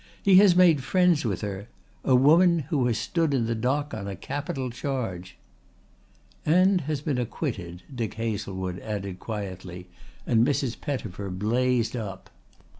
"He 0.23 0.37
has 0.37 0.55
made 0.55 0.81
friends 0.83 1.25
with 1.25 1.41
her 1.41 1.67
a 2.03 2.15
woman 2.15 2.57
who 2.71 2.87
has 2.87 2.97
stood 2.97 3.35
in 3.35 3.45
the 3.45 3.53
dock 3.53 3.93
on 3.93 4.07
a 4.07 4.15
capital 4.15 4.71
charge." 4.71 5.37
"And 6.43 6.81
has 6.89 7.01
been 7.01 7.19
acquitted," 7.19 7.83
Dick 7.93 8.15
Hazlewood 8.15 8.79
added 8.79 9.19
quietly 9.19 9.89
and 10.25 10.43
Mrs. 10.43 10.81
Pettifer 10.81 11.29
blazed 11.29 11.95
up. 11.95 12.31